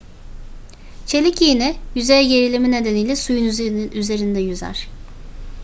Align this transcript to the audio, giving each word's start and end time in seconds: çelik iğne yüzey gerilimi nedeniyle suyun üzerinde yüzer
çelik 1.05 1.41
iğne 1.41 1.75
yüzey 1.95 2.27
gerilimi 2.27 2.71
nedeniyle 2.71 3.15
suyun 3.15 3.45
üzerinde 3.93 4.39
yüzer 4.39 4.87